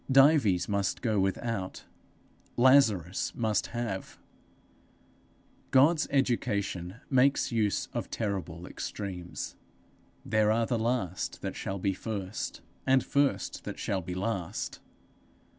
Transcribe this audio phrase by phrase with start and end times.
[0.11, 1.83] Dives must go without;
[2.57, 4.17] Lazarus must have.
[5.69, 9.55] God's education makes use of terrible extremes.
[10.25, 14.79] There are last that shall be first, and first that shall be last.